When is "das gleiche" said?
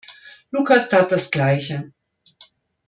1.11-1.93